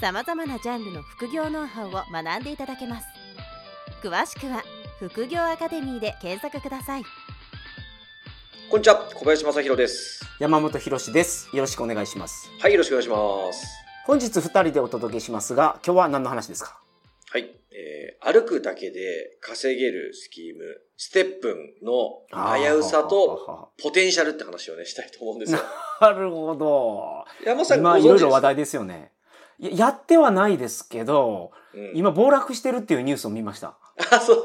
[0.00, 3.06] さまざまなジャンルの副業ノウハウを学んでいただけます
[4.02, 4.62] 詳しくは
[5.00, 7.02] 副業アカデミーで検索ください
[8.70, 10.20] こんにちは、小林正弘です。
[10.38, 11.48] 山本博史です。
[11.56, 12.50] よろしくお願いします。
[12.60, 13.66] はい、よろしくお願いします。
[14.04, 16.78] 本日二人でお届けしますが、今日は何の話ですか？
[17.32, 22.20] はい、えー、歩くだけで稼げるスキーム、ステップンの
[22.58, 25.60] 危うさとポテンシャルって話をね、したいと思うんですよ。
[26.02, 27.24] なるほど。
[27.46, 29.12] 山本さんご今存知ですいろいろ話題ですよね。
[29.58, 33.76] ややってはないですけど、うん、今暴落してるっていうニュースを見ました。
[34.10, 34.42] あ、そう。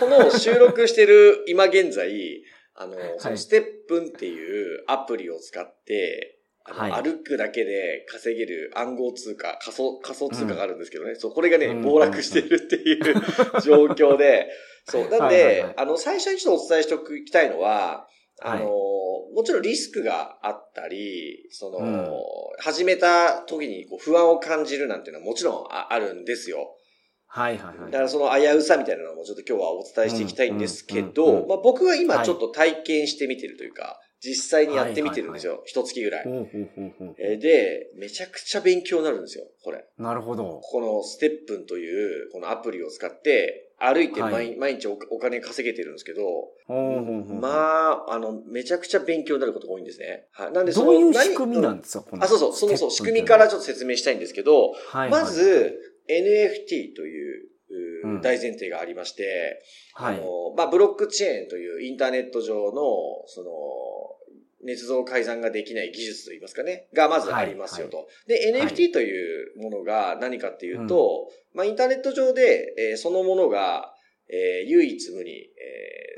[0.00, 2.42] この収録してる 今現在、
[2.74, 6.34] あの、そのステップンっていうアプリを使って、
[6.70, 11.14] はい歩くだけで稼げる暗号通貨、仮想、仮想通貨があるんですけどね。
[11.14, 13.14] そう、これがね、うん暴落してるっていう
[13.62, 14.50] 状況で、
[14.84, 15.08] そう。
[15.08, 18.06] なんで、はいはいはいあの、最初にちょっとお伝えしておきたいのは、
[18.40, 18.97] あの、はい
[19.34, 22.08] もちろんリスクがあったり、その、うん
[22.60, 26.74] 始めた時にこう不安を感じるなんていうのはもちろんああるんですよ。
[27.28, 27.90] はいはいはい。
[27.92, 35.62] だからその危うさみたいなのもちょっと今日はお伝えしていきたいんですけど、うんまあ僕は今はいちょっと体験してみてるというか、実際にやってみてるんですよ。
[35.66, 37.38] 一月ぐらい。
[37.38, 39.84] で、めちゃくちゃ勉強になるんですよ、これ。
[39.96, 40.44] なるほど。
[40.44, 46.22] ここのステップンというこのアプリを使って、歩いて毎,、はい毎日おお金稼げてるんですけど、
[47.40, 50.26] まあ、あの、めちゃくちゃ勉強になることが多いんですね。
[50.32, 50.52] はい。
[50.52, 57.48] なんでそのどういう何仕組みなんですかこのあ、そうそう、そのそう、仕組みからちょっと説明したいんですけど、はいまず、NFT という
[58.20, 59.62] 大前提がありまして、
[59.94, 60.16] はい。
[60.16, 62.72] あの、まあ、ブロックチェーンというインターネット上の、
[63.26, 63.50] その、
[64.64, 68.08] 捏造改ざんができない技術といいますかね、がまずありますよと。
[68.26, 73.92] で、はい NFT というものが何かっていうと、まあ、インターネット上で、えーそのものが、
[74.30, 75.44] えー唯一無二、え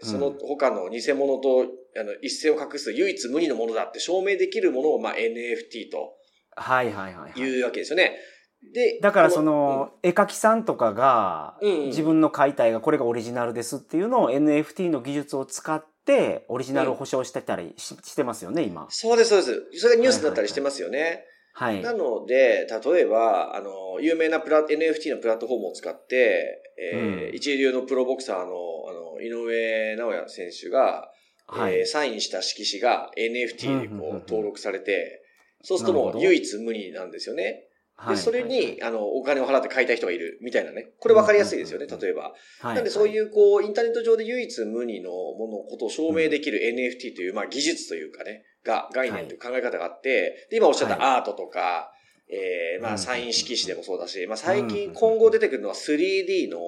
[0.02, 1.66] ーその他の偽物と、
[1.98, 6.14] あの、一線を隠す唯一無二のものだって証明できるものを、まあ、NFT と
[6.56, 7.40] はいはいはいはい。
[7.40, 8.18] いうわけですよね。
[8.74, 15.90] で、だからこその、絵描きさんとかが、うんうん自分の解体がこれがオリジナルですっていうのを NFT の技術を使って、
[16.48, 18.86] オリジナルを保証してたりし,、してますよね、今。
[18.90, 19.80] そうです、そうです。
[19.80, 21.24] それがニュースになったりしてますよね。
[21.52, 21.82] はい。
[21.82, 28.46] なので、例えば、あの、有名なプラ NFT のプラットフォームを使って、えーうん一流のプロボクサーの、あ
[28.92, 31.10] の、井上尚弥選手が、
[31.46, 31.80] はい。
[31.80, 35.22] えーサインした色紙が NFT でこう、登録されて、
[35.62, 37.64] そうするともう唯一無二なんですよね。
[38.00, 38.16] はい。
[38.16, 40.92] で、それに、あの、お金を払って買いたい人がいるみたいなね。
[40.98, 42.32] これ分かりやすいですよね、例えば。
[42.60, 51.92] はい、なんでそういう、こう、インターネット上で唯一無二のもの、ことを証明できる NFT という、まあ技術というかね、が、概念という考え方があって、で、今おっしゃったはアートとか、
[52.32, 56.58] えー、まうんあサイン色紙でもそうだし、まあ最うん近今後出てくるのは 3D の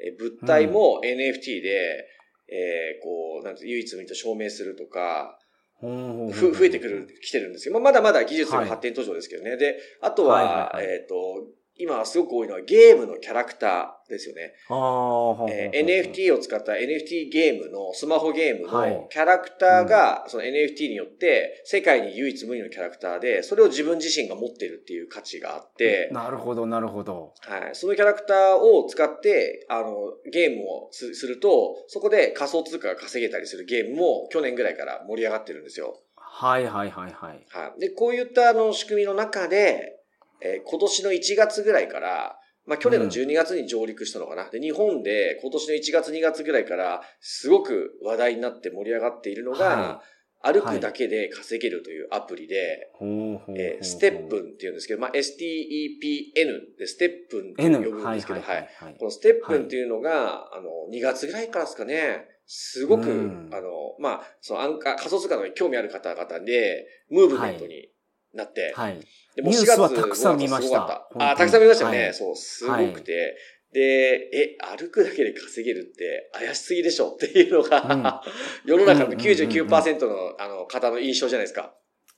[0.00, 2.06] えー物体も NFT で、
[2.50, 5.38] えー、こう、なんて唯一無二と証明するとか、
[5.80, 9.56] ふ増えてくる、来てるんですけど、まあまだまだ技術の発展途上ですけどね。
[9.56, 10.94] で、あとは、はいはいはい。
[10.96, 11.14] えっ、と、
[11.78, 14.52] 今すごく多いのはゲームのキャラクターですよね。
[15.50, 27.34] えー NFT を使った NFT ゲームの、スマホゲームはいのキャラクターが、その NFT によって世界に唯一無二のキャラクターで、それを自分自身が持ってるっていう価値があって、なるほど、なるほど。
[27.40, 29.94] はい、そのキャラクターを使って、あの、
[30.32, 36.00] ゲームをすすると、そこで仮想通貨が稼げたりするゲームも去年ぐらいから盛り上がってるんですよ。
[36.16, 37.46] はいはいはいはい。
[37.48, 37.80] はい。
[37.80, 39.97] で、こういったあの仕組みの中で、
[40.40, 44.50] えー今年の1月ぐらいから、まあ去年の12月に上陸したのかな。
[44.50, 50.02] で、日本で今年の1月2月ぐらいから、すごく話題になって盛り上がっているのが、は
[50.40, 53.56] 歩くだけで稼げるというアプリで、ほうほうほうほう。
[53.58, 58.68] えーステップンっていうんですけど、まあ STEPN でステップンって呼ぶんですけど、はい。
[58.78, 58.96] はい。
[58.98, 63.50] このステップンっていうのが、あの、2月ぐらいからですかね、すごく、うん。
[63.52, 67.90] あの、まあ、その暗仮想通貨の興味ある方々で、ムーブメントに
[68.34, 69.00] なって、はい。
[69.36, 72.02] でニュースはたくさん見ました5月すごかった本当にあ、たくさん見ましたよね。
[72.04, 73.36] はいそう、すごくて。
[73.72, 78.22] で、え、歩くだけで稼げるって怪しすぎでしょっていうのが、
[78.64, 81.74] 世の中の99%のあの方の印象じゃないですか。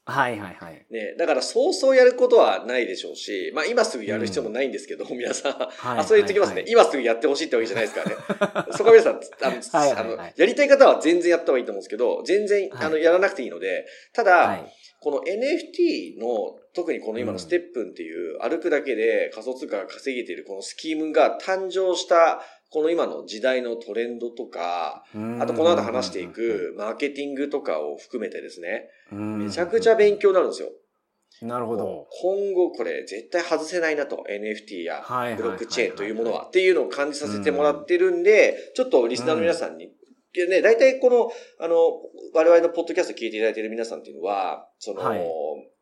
[0.07, 0.87] はいはいはい。
[0.91, 5.53] ね、だからそうそうやることはないでしょうし、まあ今すぐやる必要もないんですけど、皆さん。
[5.53, 8.17] はいあ、そう言ってきますね、はいはい今すぐやってほしいってわけじゃないですからね。
[8.73, 14.73] そこは皆さん、あの、はいはいはいあのやりたい方は全然やった方がいいと思うんですけど、全然、はいあの、やらなくていいので、ただ、はい。
[15.01, 25.05] この NFT の特にこの今のステップンっていう歩くだけで仮想通貨が稼げているこのスキームが誕生したこの今の時代のトレンドとか、
[25.41, 30.69] あとこの後話していくマーケティングとかを含めてですね、めちゃくちゃ勉強になるんですよ。
[31.43, 32.07] なるほど。
[32.23, 35.03] 今後これ絶対外せないなと NFT や
[35.37, 39.89] ブロックチェーンというものはっていうのを感じさせてもらってるんで、ちょっとリスナーの皆さんに
[40.33, 41.77] でね、大体この、あの、
[42.35, 45.27] 我々のポッドキャスト聞いていただいている皆さんっていうのは、その、はい、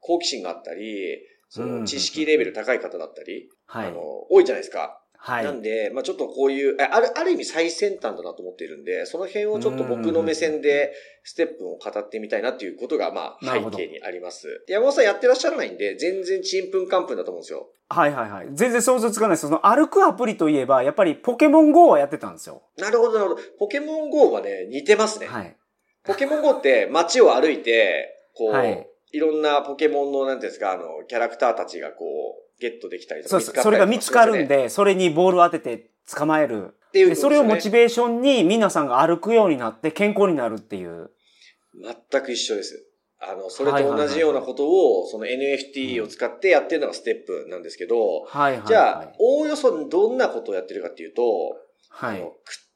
[0.01, 1.19] 好奇心があったり、
[1.51, 4.01] その知識レベル高い方だったり、はい、あの、
[4.31, 5.03] 多いじゃないですか。
[5.21, 5.45] はい。
[5.45, 10.93] なんで、まあちょっとこういう、ある、ある意味最先端だなと思っているんで、その辺をちょっと僕の目線で
[11.25, 14.65] ステップを語ってみたいなっていうことが、まあ背景にあります。
[14.69, 17.69] 山本さんやってらっしゃらないんで、全然ちんぷんかんぷんだと思うんですよ。
[17.91, 18.49] はいはいはい。
[18.53, 19.43] 全然想像つかないです。
[19.43, 22.63] その歩くアプリといえば、やっぱりポケモン GO はやってたんですよ。
[22.77, 23.43] なるほどなるほど。
[23.59, 25.27] ポケモン GO はね、似てますね。
[25.27, 25.57] はい。
[26.05, 32.05] ポケモン GO って街を歩いて、こう、はい、いろんなポケモンの、なんていうんですか、あの、キャラクターたちがこ
[32.39, 33.41] う、ゲットできたりとか。
[33.41, 36.75] そうそれが見つかるんで、それにボールを当てて捕まえる。
[36.89, 41.11] っていう、ね、それをモチベーションに皆さんが歩くようになって健康になるっていう。
[42.11, 42.85] 全く一緒です。
[43.21, 51.23] あの、それと同じようなことを、その NFT を使ってやってるのがステップなんですけど、はいはい、じゃあ、おおよそどんなことをやってるかっていうと、
[51.91, 52.25] はい、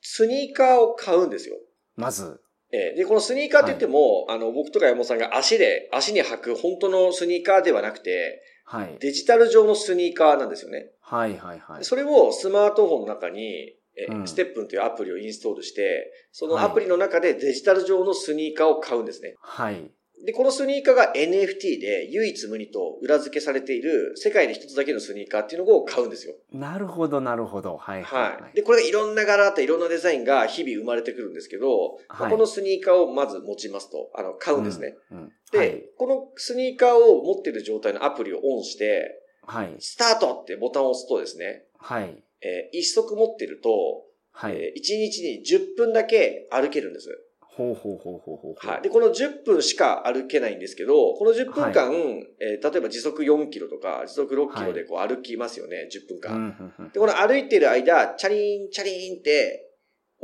[0.00, 1.56] スニーカーを買うんですよ。
[1.96, 2.40] まず。
[2.72, 8.42] えで、このスニーカーって言っても、はい、あの、僕とか山本さんが足で、足に履く本当のスニーカーではなくて、
[8.72, 10.92] はい、デジタル上のスニーカーなんですよね。
[11.02, 11.84] はいはいはい。
[11.84, 19.34] それをスマートフォンの中に、えうん、ステップンというアプリをインストールして、そのアプリの中でデジタル上のスニーカーを買うんですね。
[19.42, 19.90] はい。
[20.24, 26.34] で、このスニーカーが NFT で唯一無二と裏付けされている世界で一つだけのスニーカーっていうのを買うんですよ。
[26.52, 27.76] なるほど、なるほど。
[27.76, 28.42] はい、はい。
[28.42, 28.56] はい。
[28.56, 34.96] で、これがいろんな柄あっていろんなデザインが日々生まれてくるんですけど、はい、このスニーカーをまず持ちますと、あの、買うんですね。
[35.10, 39.74] うんうん、で、はい、このスニーカーを持っている状態のアプリをオンして、はい。
[39.80, 42.22] スタートってボタンを押すとですね、はい。
[42.42, 44.56] えー、一足持ってると、はい。
[44.56, 47.08] えー、1日に10分だけ歩けるんです。
[47.56, 48.66] ほうほうほうほうほう。
[48.66, 48.82] はい。
[48.82, 56.90] で、この10分しか歩けないんですけど、この10分間、はい、えー、例えば時速4キロとか、時速6キロでこう歩きますよね、はい、10分間。
[56.92, 59.68] で、この歩いてる間、チャリン、チャリンって、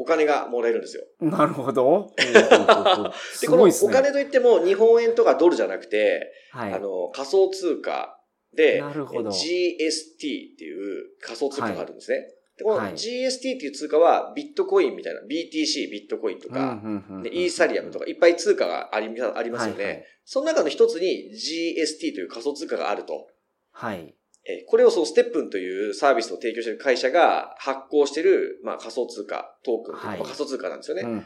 [0.00, 1.02] お金がもらえるんですよ。
[1.20, 2.14] なるほど。
[2.16, 8.16] で、このお金といっても日本円とかドルじゃなくて、はい、あの、仮想通貨
[8.54, 12.28] で、GST っていう仮想通貨があるんですね。
[12.58, 16.80] で、この GST っていう通貨はビットコインみたいな、BTC、ビットコインとか、
[17.22, 20.04] でイーサリアムとかいっぱい通貨がありありますよね、はいはい。
[20.24, 23.28] その中の一つに GST という仮想通貨があると。
[23.70, 24.12] はい。
[24.44, 31.24] えこれをそのステップンというサービスを提供している会社が発行している、まあ、仮想通貨、トークン、はい、仮想通貨なんですよね。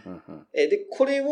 [0.53, 1.27] えで、これを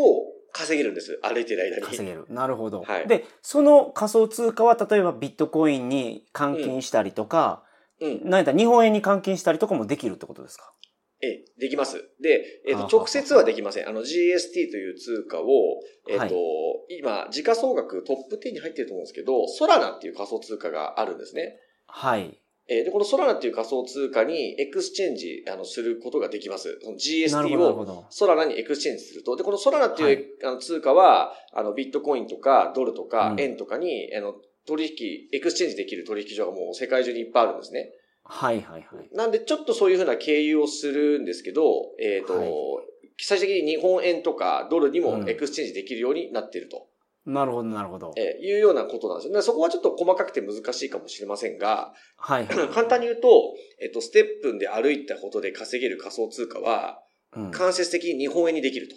[0.52, 1.18] 稼げるんです。
[1.22, 1.82] 歩いてる間に。
[1.82, 2.26] 稼げる。
[2.28, 2.82] なるほど。
[2.82, 7.64] はい、で、その仮想通貨は例えばビットコインに換金したりとか、
[8.00, 8.20] うん。
[8.24, 10.72] 何だ、日本円に換金したりとかもできるってことですか？
[11.22, 12.02] え、できます。
[12.22, 13.88] で、えっ、ー、と、直接はできません。
[13.88, 15.44] あの、GST という通貨を、
[16.08, 21.58] えっ、ー、と、はい、今、時価総額トップ10に入ってると思うんですけど、 Solana っていう仮想通貨があるんですね。
[21.86, 22.40] はい。
[22.70, 26.78] えで、この Solana っていう仮想通貨にエクスチェンジあのすることができます。
[26.96, 29.34] GST をソラナにエクスチェンジすると。
[29.34, 34.34] で、この Solana っていう、はい、あの通貨は、あの、ビットコインとかドルとか円とかに、うん、あの、
[34.66, 37.90] 取引、エクスチェンジできる取引所がもう世界中にいっぱいあるんですね。
[38.24, 39.08] はいはいはい。
[39.12, 41.62] なんでちょっとそういうふうな経由をするんですけど、
[42.00, 42.50] えっ、ー、と、はい、
[43.18, 46.86] 最終的に日本円とかドルにもエクスチェンジできるようになっていると。
[47.26, 48.12] なるほど、なるほど。
[48.16, 49.42] えー、いうようなことなんですよ。
[49.42, 57.02] そこはちょっと細かくて難しいかもしれませんが、はい、はい、 簡単に言うと、えっ、と、 STEPN で歩いたことで稼げる仮想通貨は、
[57.36, 58.96] うん、間接的に日本円にできると。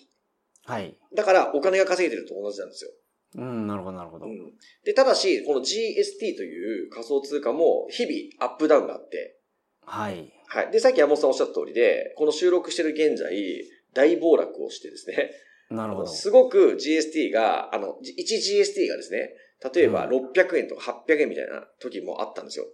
[0.65, 0.97] はい。
[1.13, 2.91] だから、お金が稼げてると同じなんですよ。
[3.35, 4.25] うん、なるほど、なるほど。
[4.25, 4.53] うん。
[4.85, 9.39] で、ただし、この GST という仮想通貨も日々アップダウンがあって、
[9.85, 10.31] はい。
[10.47, 10.71] はい。
[10.71, 13.63] で、さっき山本さんおっしゃった通りで、この収録してる現在、
[13.93, 15.31] 大暴落をしてですね、
[15.69, 16.07] なるほど。
[16.07, 19.31] すごく GST が、あの、1GST がですね、
[19.73, 22.65] 例えば600円とか800円みたいな時もあったんですよ。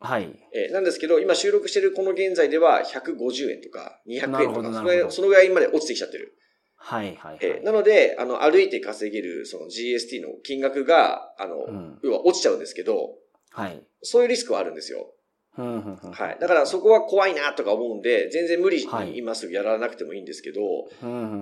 [0.00, 0.30] はい。
[0.54, 6.34] えー、なんですけど、今収録してるこの現在では150円とか200円とか、そのぐらいまで落ちてきちゃってる。
[6.82, 13.16] はいはい、はい、えー、なので、あの、歩いて稼げるその GST の金額が、あの、うん、要は落ちちゃうんですけど、
[13.52, 13.82] はい。
[14.02, 15.12] そういうリスクはあるんですよ。
[15.56, 16.38] はい。
[16.40, 20.60] だからそこは怖いなとか思うんで、全然無理に今すぐやらなくてもいいんですけど、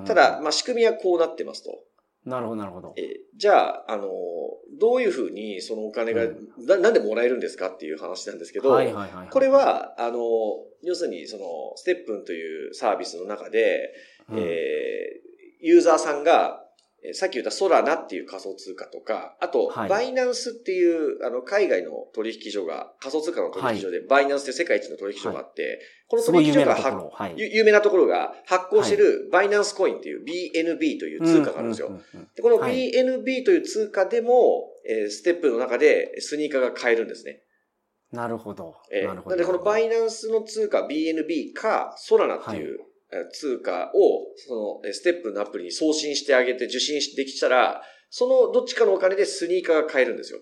[0.06, 1.78] ただ、まあ仕組みはこうなってますと。
[2.24, 2.94] なるほど、なるほど。
[2.96, 4.08] えじゃあ、あの、
[4.78, 8.70] どういうふうにそのお金が、うん、な、なんでもらえるんですかっていう話なんですけど、
[9.30, 10.18] これは、あの、
[10.82, 11.44] 要するにその、
[11.76, 13.94] ステップンというサービスの中で、
[14.30, 15.27] うん、えー、
[15.60, 16.64] ユーザーさんが、
[17.12, 26.76] さっき言ったソラナっていう仮想通貨とか、あと、バイナンスっていう、あの、海外の取引所が、仮想通貨の取引所で、バイナンスって世界一の取引所があって、この取引所が
[27.36, 28.08] 有名なところ。
[28.08, 31.90] が発行してるバイナンスコインっていう BNB という通貨があるんですよ。
[32.34, 37.42] でこの BNB という通貨でも、えステップの中でスニーカーが買えるんですね。
[38.10, 38.74] なるほど。
[38.90, 39.36] えー、なるほど。
[39.36, 42.80] で、このバイナンスの通貨 BNB か、ソラナっていう、
[43.32, 50.40] 通貨を、その、ステップのアプリに送信してあげて受信できたら、そのどっちかのお金でスニーカーが買えるんですよ。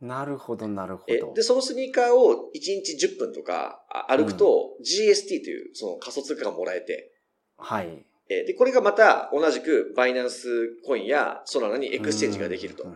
[0.00, 1.34] なるほど、なるほど。
[1.34, 7.12] で、そのスニーカーを1日10分とか歩くと、GST というその仮想通貨がもらえて。
[7.56, 8.04] はい。
[8.28, 10.48] で、これがまた同じくバイナンス
[10.84, 12.86] コインやソラナにエクスチェンジができると。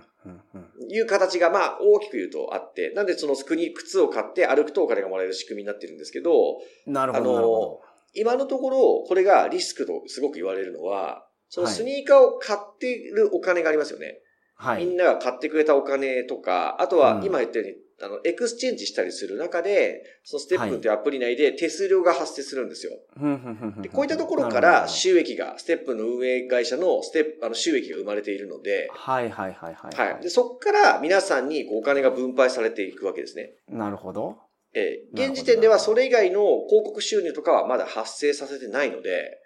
[0.90, 7.38] いう形がまあ大きく言うとあって、なんでその国、靴を買って歩くとお金がもらえる仕組みになってるんですけど、なるほど。
[7.38, 7.80] あの、
[8.18, 14.18] 今のところ、これがリスクとすごく言われるのは、そのスニーカーを買っているお金がありますよね。
[14.56, 14.84] はい。
[14.84, 22.92] みんなが買ってくれたお金とか、あとは今言ったように、うん、あの、エクスチェンジしたりする中で、そのステップっていうアプリ内で手数料が発生するんですよ。
[23.16, 29.94] はい、でこういったところから収益が、ステップの運営会社のステップ、あの、収益が生まれているので、はいはいはいはい。
[29.94, 30.22] はい。
[30.22, 33.52] で、そこから皆さんにお金が分配されていくわけですね。
[33.68, 34.47] なるほど。
[34.74, 39.40] えー、現時点ではそれ以外の広告収入とかはまだ発生させてないので、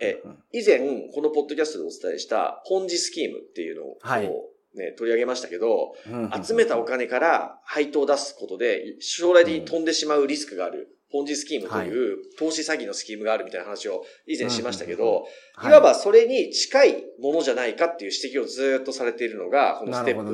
[0.00, 0.22] え
[0.52, 0.78] 以前、
[1.12, 4.30] このポッドキャストでお伝えしたポンジスキームっていうのを、はい、
[4.76, 5.94] ね、取り上げましたけど、
[6.42, 15.26] 集めたお金から配当を出すことで、将来的に飛んでしまうリスクがある、ポンジスキームという投資詐欺のスキームがあるみたいな話を以前しましたけど、
[15.70, 15.72] い。
[15.72, 20.32] わばそれに近いものじゃないかっていう指摘をずっとされているのが、このステップ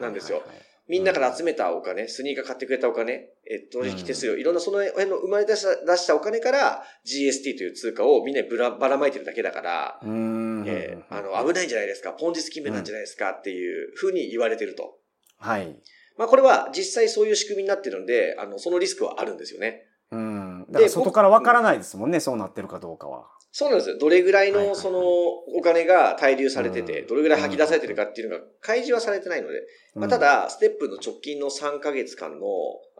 [0.00, 0.42] なんですよ。
[0.88, 14.98] みんなから集めたお金、スニーカー買ってくれたお金、えっと、取引手数料、いろんなその辺の生まれ出した出したお金から GST という通貨をみんなにぶらばらまいてるだけだから、えー、あの、危ないんじゃないですか、ポンジスキームなんじゃないですかっていうふうに言われてると。
[15.38, 15.76] はい。
[16.16, 19.84] まあこれは実際そういう仕組みになってるんで、あの、そのリスクはあるんですよね。
[20.10, 20.66] うん。
[20.70, 23.26] だから外からわからないですもんね、そうなってるかどうかは。
[23.58, 23.98] そうなんですよ。
[23.98, 29.62] どれぐらいのそのお金が滞留されてて、どれぐらい吐き出されてるかっていうのが開示はされてないので、
[29.96, 32.46] まあ、ただ、ステップの直近の3ヶ月間の、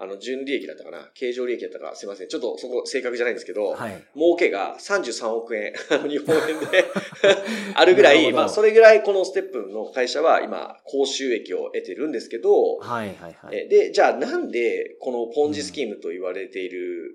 [0.00, 2.28] あの、純利益だったかな、経常利益だったか、すいません。
[2.28, 5.74] ちょっとそこ正確じゃないんですけど、はい、儲けが33億円、
[6.10, 6.84] 日本円で
[7.76, 13.68] あるぐらい、まあ、それぐらいこのステップの会社は今、高収益を得てるんですけど、はいはいはい。
[13.68, 17.14] で、じゃあなんで、このポンジスキームと言われている、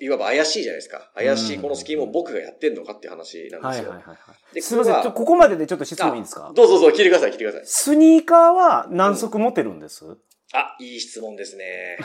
[0.00, 1.10] いわば怪しいじゃないですか。
[1.14, 3.90] 怪しいこのスキームを僕がやってんのかっていう話なんですよ。
[3.90, 5.12] はいはいはい、で、すみません。
[5.12, 6.52] ここまででちょっと質問いいですか？
[6.54, 7.62] どうぞどうぞ、聞いてください、聞いてください。
[7.66, 10.18] スニーカーは何足持てるんです、うん、
[10.52, 11.98] あ、いい質問ですね。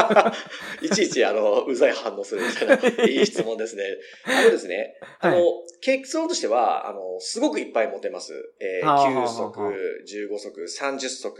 [0.82, 3.04] いちいち、あの、うざい反応するみたいな。
[3.06, 3.84] いい質問ですね。
[4.24, 5.44] あのですね、あの、はい、
[5.82, 8.32] 結論としては、あの、すごくいっぱい持てます。
[8.60, 9.60] えー、9足、
[10.06, 11.32] 15足、30足。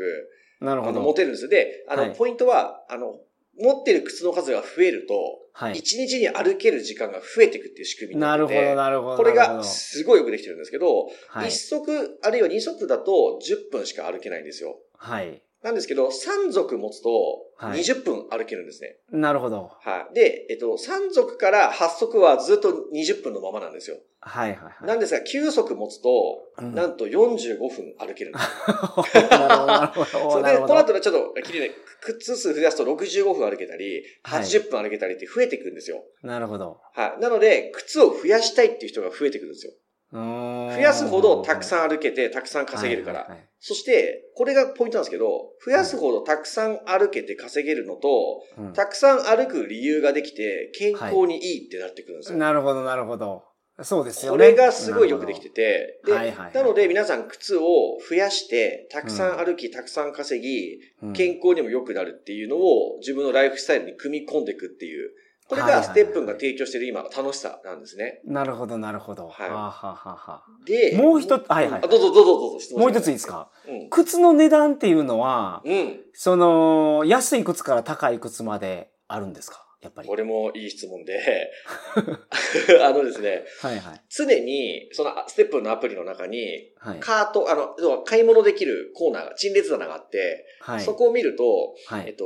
[0.61, 1.01] なるほど。
[1.01, 1.49] 持てるんです。
[1.49, 3.19] で、あの、はい、ポイントは、あの、
[3.59, 5.15] 持ってる靴の数が増えると、
[5.53, 5.75] はい。
[5.75, 9.17] 1日に歩ける時間が増えていくっていう仕組みになってなるほど、なるほど。
[9.17, 14.79] これがすごいよくできてるんですけど、はい、1足、あるいは2足だと10分しか歩けないんですよ。
[14.99, 15.43] はい。
[15.67, 17.11] なんですけど、3足持つと
[17.59, 18.99] 20分歩けるんですね。
[19.11, 19.73] はい、なるほど。
[19.81, 20.15] はい。
[20.15, 23.97] で、えっと、3足から8足はずっと20分のままなんですよ。
[24.21, 24.87] はいはい、はい。
[24.87, 29.29] なんですが、9足持つと、うん、なんと45分歩けるんですよ。
[29.41, 30.31] なるほど、なるほど。
[30.31, 36.05] それで、この後ね、ちょっと、きりね、靴数増やすと65分歩けたり、80分歩けたりって増えていくんですよ。
[36.23, 36.79] なるほど。
[36.95, 37.21] はい。
[37.21, 39.73] なので、靴を増やしたいっていう人が増えてくるんですよ。
[40.13, 43.29] 増やすほどたくさん歩けて、たくさん稼げるから。
[43.59, 52.35] そして、これがポイントなんですけど、増やすほどたくさん歩けて稼げるのと、うん、たくさん歩く理由ができて、健康にいいってなってくるんですよ。
[52.35, 53.43] はい、なるほど、なるほど。
[53.83, 54.39] そうですよね。
[54.39, 60.79] これがすごいよくできてて、で、はいはいはい、なので皆さん靴を増やして、たくさん歩き、うん、たくさん稼ぎ、
[61.13, 65.11] 健康にも良くなるっていうのを自分のライフスタイルに組み込んでいくっていう、
[65.49, 68.21] これがステップンが提供している今の楽しさなんですね。
[68.25, 69.29] なるほど、なるほど。
[69.29, 69.49] はい。
[69.49, 71.81] はははで、もう一つ、はいはい。
[71.83, 79.63] どうぞどうぞどうぞ、もう一ついいですか、うん、靴の値段っていうのは、うん、その、安い靴から高い靴まであるんですか？
[79.83, 80.09] やっぱり。
[80.09, 81.53] これもいい質問で、
[82.83, 92.25] あのですね、はいはい、常に、そのステップのアプリの中に、はい、カート、あの、買い物できるコーナーが、陳列棚があって、はい、そこを見ると、はい、えっと、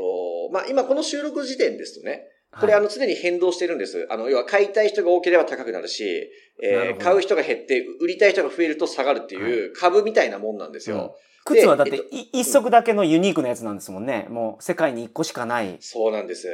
[0.53, 4.07] まあ、今この収録時点ですとね、これあの常に変動してるんです。
[4.11, 6.31] あの、要は買いたい人が多ければ高くなるし、
[6.63, 11.17] えー、買う人が減って、売りたい人が増えると下がるっていう株みたいなもんなんですよ。
[11.49, 11.97] うん、靴はだって、
[12.33, 14.27] 一足だけのユニークなやつなんですもんね。
[14.31, 15.77] もう世界に一個しかない。
[15.81, 16.49] そうなんです。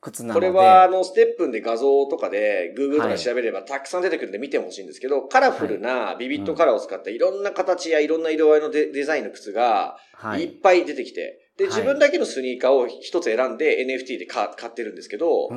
[0.00, 0.46] 靴なので。
[0.46, 9.96] これは、あの、ステップンで画像とかで、Google とか調べればたくさん出てくるんで見てほしいんですけど、カラフルなビビットカラーを使ったいろんな形やいろんな色合いのデデザインの靴が、
[10.38, 15.48] いっぱい出てきて、で、自分だけのスニーカーを一つ選んで NFT で買ってるんですけど、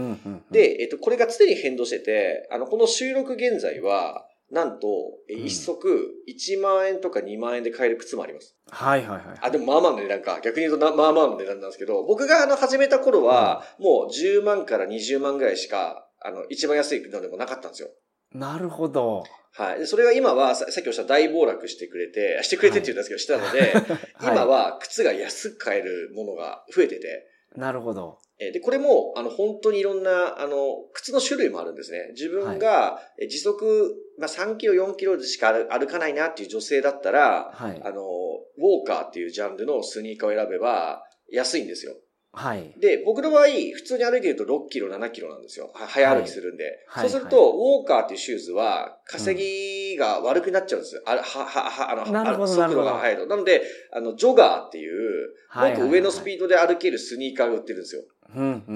[0.52, 4.88] で、えっと、これが常に変動してて、あの、この収録現在は、なんと、
[5.28, 8.56] 一足1万円とか2万円で買える靴もあります。
[8.70, 9.22] はいはいはい。
[9.42, 10.40] あ、でもまあまあの値段か。
[10.44, 17.90] 逆に言うとまあまあの値段なんですけど、僕があの始めた頃は、もう10万から20万ぐらいしか、あの、一番安いのでもなかったんですよ。
[18.36, 19.24] なるほど。
[19.54, 19.88] はい。
[19.88, 23.74] それが今はさ、さっきおっしゃった大暴落してくれて、してくれてって言うんですけど、したので、
[24.22, 27.26] 今は靴が安く買えるものが増えてて。
[27.56, 28.20] なるほど。
[28.38, 30.58] で、これも、あの、本当にいろんな、あの、
[30.92, 32.10] 靴の種類もあるんですね。
[32.12, 33.00] 自分が、
[33.30, 41.02] 時速、まあ、3キロ、4キロでしか歩かないなっていう女性だったら、はい、あの、ウォーカーっていうジャンルのスニーカーを選べば、
[41.32, 41.96] 安いんですよ。
[42.36, 42.74] はい。
[42.80, 45.72] で、僕の場合、普通に歩いてると6キロ、7キロなんですよ。
[45.74, 46.86] 早歩きするんで。
[46.88, 51.02] はい、そうすると、ウォーカーっていうシューズは、稼ぎが悪くなっちゃうんですよ。
[51.06, 53.26] あは、は、は、あの、なるほど速度が速いと。
[53.26, 53.62] なので、
[53.92, 58.04] あの、ジョガーっていう、もっと上のスピードで歩けるスニーカーが売ってるんですよ。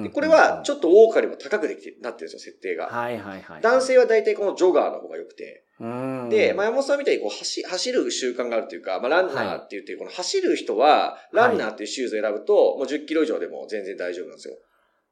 [0.04, 2.88] でこれは、ちょっとウォーカーよりも高くできて、なってるんですよ、設定が。
[2.88, 3.62] はいはいはい。
[3.62, 5.66] 男性は大体このジョガーの方が良くて。
[6.30, 14.56] で、まあ、山本さんみたいにこう走走る習慣があるというか、まあ、ランナーって言って、この走る人は、ランナーっていうシューズを選ぶと、もう10キロ以上でも全然大丈夫なんですよ。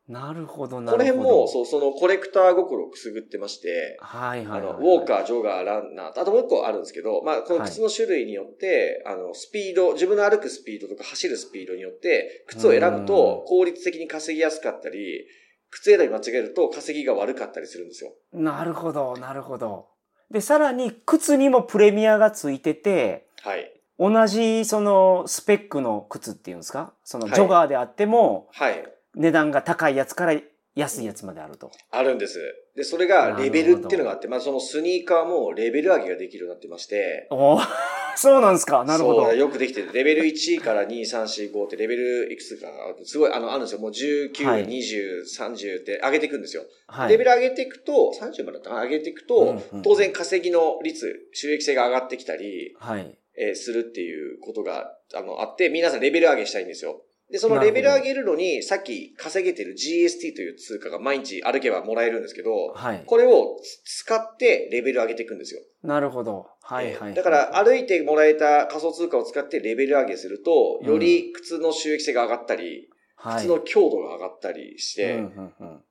[0.07, 1.13] なるほど、なるほど。
[1.13, 15.25] この辺も、そう、そのコレクター心をくすぐってまして、はいはい、はい、あの、ウォーカー、ジョガー、ランナー、あともう一個あるんですけど、まあ、この靴の種類によって、はい、あの、スピード、自分の歩くスピードとか走るスピードによって、靴を選ぶと効率的に稼ぎやすかったり、
[15.69, 18.13] 靴選び間違えると稼ぎが悪かったりするんですよ。
[18.31, 19.87] なるほど、なるほど。
[20.31, 23.73] で、さらに靴にもプレミアがついてて、はい。
[23.99, 26.93] 同じそのスペックの靴っていうんですか？
[27.03, 28.87] そのジョガーであっても、はい。
[29.17, 30.39] 値段が高いやつから
[30.75, 31.71] 安いやつまであると。
[31.91, 32.39] あるんです。
[32.75, 37.27] で、それがレベルっていうのがあって、まあそのスニーカーもレベル上げができるようになってまして。
[37.31, 37.59] お
[38.15, 39.33] そうなんですかなるほど。
[39.33, 39.89] よくできてる。
[39.93, 42.67] レベル1から2、3、4、5ってレベルいくつか
[43.03, 43.79] すごい、あの、あるんですよ。
[43.79, 46.63] もう19、はい、20、30って上げていくんですよ。
[46.87, 49.35] はい、レベル上げていくと、30までだったかな上げていくと、
[49.71, 53.17] うんうん、当然稼ぎの率、収益性が上がってきたり、はい。
[53.39, 57.03] えー、するっていうことが、あの、あって、皆さんレベル上げしたいんですよ。
[57.31, 65.61] で、そのレベル上げるのに、さっき稼げてる GST という通貨が毎日歩けばもらえるんですけど、はい、これを使ってレベル上げていくんですよ。
[65.83, 66.47] なるほど。
[66.61, 72.87] はいはい、はい、だから歩いてもらえた仮想通貨を使ってレベル上げすると、より靴の収益性が上がったり、
[73.25, 75.21] うん、靴の強度が上がったりして、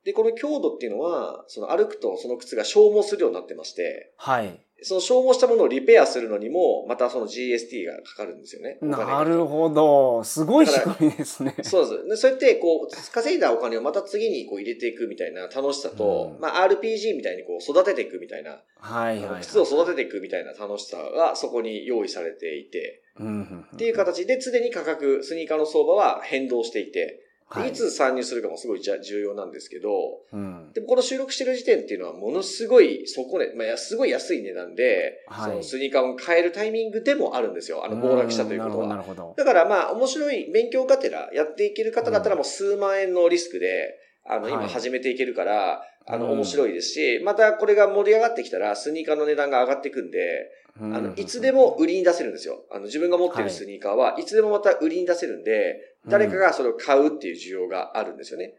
[0.05, 4.66] で、この強度っていうのは、その歩くとその靴が消耗するようになってまして、はい。
[4.83, 8.79] その消耗したものをリペアするのにも、またその GST がかかるんですよね。
[8.83, 10.23] なるほど。
[10.23, 11.55] すごい仕組みですね。
[11.63, 12.23] そうです。
[12.23, 29.91] そうやって、こう、稼いだお金をまた次にこう入れていくみたいな楽しさと、うん、まあ RPG みたいにこう育てていくみたいな、はいはい、はい、靴を育てていくみたいな楽しさがそこに用意されていて、っていう形で常に価格、スニーカーの相場は変動していて、はい、いつ参入するかもすごい重要なんですけど、
[30.33, 37.85] うん、でもこの収録してる時点っていうのはものすごい、そこで、まあ、すごい安い値段で、はい、そのスニーカーを買えるタイミングでもあるんですよ。
[37.85, 38.89] あの、暴落したということは。
[38.89, 39.35] なるほど。
[39.37, 50.51] だからまあ、面白い勉強がてらやっていける方だったらもう数万円のリスクで、あの、今始めていけるから、あの、面白いですし、またこれが盛り上がってきたら、スニーカーの値段が上がっていくんで、
[50.81, 52.65] あの、いつでも売りに出せるんですよ。
[52.71, 58.55] あの、自分が持ってるスニーカーはいつでもまた売りに出せるんで、誰かがそれを買うっていう需要があるんですよね。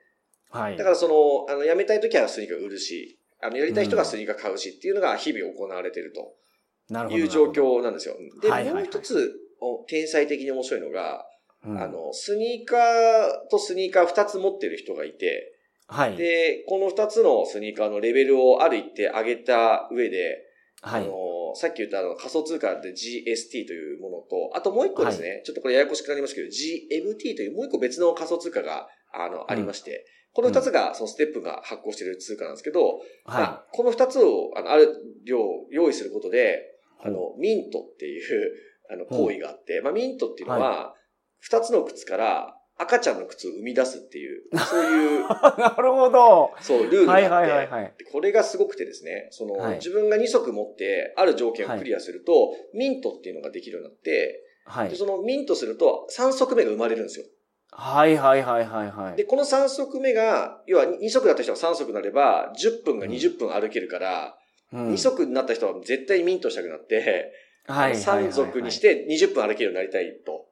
[0.50, 0.78] はい。
[0.78, 6.34] だからその、あの、辞めたい時はスニーカー売るし、あの、やりたい人がスニーカー買うしっていうのが日々行われてると。
[6.90, 7.22] なるほど。
[7.22, 8.16] いう状況なんですよ。
[8.42, 9.34] で、もう一つ、
[9.88, 11.26] 天才的に面白いのが、
[11.64, 15.54] あの、スニーカーとスニーカー二つ持ってる人がいて、
[15.88, 16.16] はい。
[16.16, 20.44] で、この二つのスニーカーのレベルをある一定上げた上で、
[20.82, 21.04] はい。
[21.04, 21.14] あの、
[21.56, 35.40] さっき言ったあの仮想通貨で GST というものと、あともう一個ですね、はい、ちょっとこれややこしくなりますけど、GMT というもう一個別の仮想通貨が、あの、ありまして、この二つが、そのステップが発行している通貨なんですけど、はい、まあ、この二つを、あの、ある量
[35.72, 36.62] 用意することで、
[37.04, 38.52] あの、ミントっていう、
[38.92, 40.94] あの、行為があって、まあ、ミントっていうのは、
[41.40, 45.22] 二つの靴から赤ちゃんの靴を生み出すっていう、 そういう。
[45.22, 46.52] なるほど。
[46.62, 57.26] そう、ルールがあって、はいはいはい、これがすごくてですね、その、はい、自分が2足持って、ある条件をクリアすると、はい、ミントっていうのができるようになって、はい、でそのミントすると3足目が生まれるんですよ。
[57.72, 59.16] はいはいはいはいはい。
[59.18, 64.38] で、この3足目が、要は2足だった人が3足になれば、10分が20分歩けるから、
[64.74, 67.34] うん、2足になった人は絶対ミントしたくなって、
[67.68, 70.46] はい、3足にして20分歩けるようになりたいと。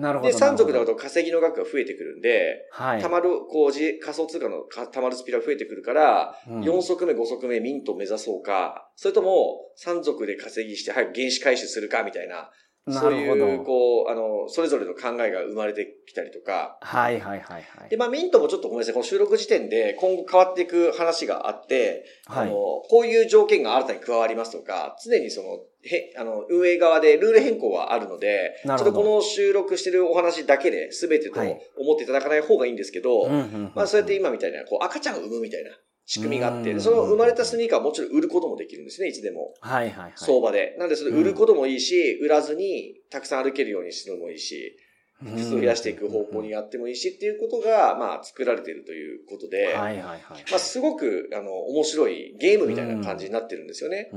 [0.00, 0.30] なるほど。
[0.30, 3.02] で、3族だと稼ぎの額が増えてくるんで、はい。
[3.02, 12.50] たまる、こう、じ仮想通貨のかたまるスピードが増えてくるから、うん4足目、5足目、ミントを目指そうか、それとも3族で稼ぎして早く原資回収するかみたいな、
[12.88, 17.88] そういう、こう、あの、それぞれの考えが生まれてきたりとか、はいはいはいはい。
[17.90, 33.28] で、まあ、ミントもちょっとごめんなさい、この収録時点で今後変わっていく話があって、はいあの、こういう条件が新たに加わりますとか、常にその、へ、あの、運営側でルール変更はあるので、ちょっとこの収録してるお話だけで全てとはい思っていただかない方がいいんですけど、
[33.74, 35.70] まあそうやって今みたいな、こう赤ちゃんを産むみたいな
[36.04, 39.54] 仕組みがあって、その生まれたスニーカーはもちろん売ることもできるんですね、いつでも。
[39.60, 40.12] はいはいはい。
[40.16, 40.76] 相場で。
[40.78, 44.76] なんでそれ売ることもいいし、売らずにたくさん歩けるようにするのもいいし、
[45.24, 45.36] うん。
[45.36, 50.20] 数を増やしていく方向にやってもいいしっていうことが、まあ作られているということで、はいはいはい。
[50.50, 54.10] まあすごく、あの、面白いゲームみたいな感じになってるんですよね。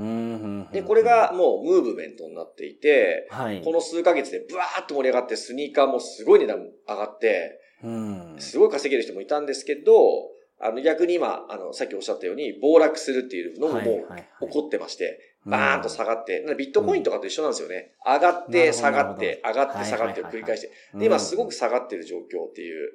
[0.73, 3.61] で、これが、もうムーブメントになっていて、はい。
[3.61, 8.35] この数ヶ月でブワーッと盛り上がってスニーカーもすごい値段上がって、うん。
[8.39, 9.93] すごい稼げる人もいたんですけど、
[10.61, 13.79] あの逆に今、あの、さっきおっしゃったように、暴落するっていうのもも
[14.41, 17.93] う起こってまして、うんバーンと下がって、ビットコインとかと一緒なんですよね。
[18.05, 20.71] 上がって、下がって、上がって、下がってを繰り返して。
[20.93, 20.99] うん。
[20.99, 22.91] で、今すごく下がってる状況っていう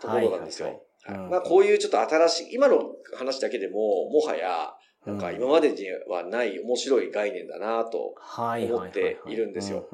[0.00, 0.82] ところなんですよ。
[1.30, 2.82] まあこういうちょっと新しい、今の
[3.16, 4.74] 話だけでも、もはや、
[5.06, 8.14] なんか今までにはない面白い概念だなと。
[8.38, 9.88] 思っているんですよ。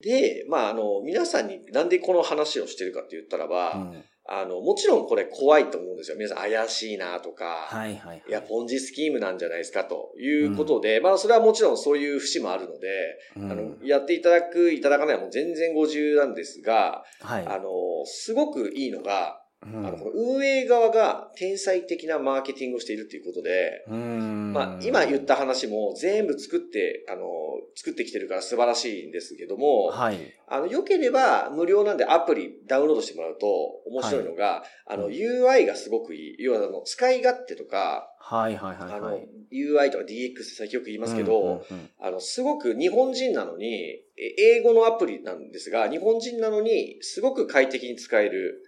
[0.00, 6.16] で、まああの、皆さんになんでこの話をしてるかって言ったらば、うんあの、もちろんこれ怖いと思うんですよ。
[6.16, 8.22] 皆さん怪しいなとか、はいはいはい。
[8.26, 12.88] いや、ポンジスキームなんじゃないですかということで、まあそれはもちろんそういう節もあるので、
[13.36, 17.46] うんあの、やっていただく、いただかないはもう全然ご自由なんですが、はい。
[17.46, 17.68] あの、
[18.06, 27.26] すごくいいのが、うんあの、この運営側が天才的なマーケティングをしているということで、うんまあ、今言った話も全部作って、あの、
[27.74, 30.18] 作ってきてるから素晴らしいんですけども、はい。
[30.48, 33.46] あの、良ければ無料なんでアプリダウンロードしてもらうと
[33.86, 36.36] 面白いのが、あの、うん UI がすごくいい。
[36.38, 48.62] 要は、あの、使い勝手とか、はいはいはいあのはい。、UI とか DX って最近よく言いますけど、うんうんうんあの、すごく日本人なのに、え英語のアプリなんですが、日本人なのに、すごく快適に使える、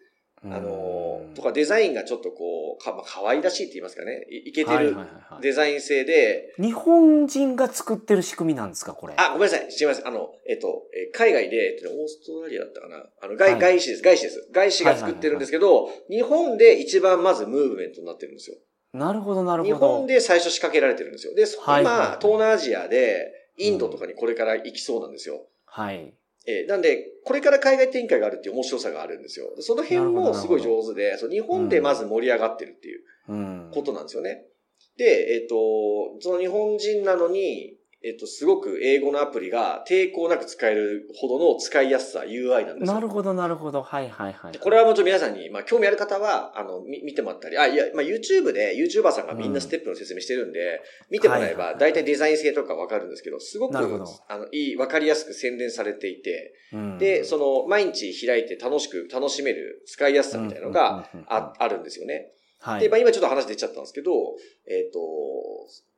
[0.46, 4.96] あのう、んとかデザインがちょっとこう、か、まあ、可愛らしいって言いますかね、いいけてはいる
[5.40, 9.14] デザイン性で、日本人が作ってる仕組みなんですか、これ？
[9.16, 9.72] あ、ごめんなさい。
[9.72, 10.06] すいません。
[10.06, 13.04] あの、えっと、えー海外で、えっとねオーストラリアだったかな？
[13.22, 14.02] あの、外、はい外資です。
[14.02, 14.48] 外資です。
[14.52, 18.56] 外資が作ってるんですけど、日本で一番まずムーブメントになってるんですよ。
[18.92, 19.74] なるほどなるほど。
[19.74, 21.34] 日本で最初仕掛けられてるんですよ。
[21.34, 21.46] で、
[21.80, 25.46] 今、東南アジアで、インドとかにこれから行きそうなんですよ。
[25.66, 26.12] はい。
[26.46, 29.54] えーなんで、これから海外展開があるっていう面白さがあるんですよ。
[29.60, 33.70] その辺もすごい上手で、そう日本でまず盛り上がってるっていううん。
[33.72, 34.44] ことなんですよね。
[34.96, 35.04] で、
[35.34, 35.56] えっ、と、
[36.20, 37.76] その日本人なのに、
[38.06, 42.94] えっ、と、すごく英語のアプリが抵抗なく使えるほどの使いやすさ、UI なんですよ。
[42.94, 43.82] なるほどなるほど。
[43.82, 44.58] はいはいはい。
[44.58, 53.80] これはもちろん皆さんに、まあ、興味ある方は、あの、み見てもらったり、あ、いや、まあ、YouTube で YouTuber さんがみんなステップの説明してるんで、見てもらえば、大体デザイン性とかわかるんですけど、すごく、あ
[54.38, 62.32] の、いい、わかりやすく洗練されていて、うんで、その、毎日開いて楽しく、楽しめる使いやすさみたいなのが、あ、あるんですよね。
[62.60, 62.80] はい。
[62.82, 64.12] で、まあ、今ちょっと話出ちゃったんですけど、
[64.68, 64.98] えっ、と、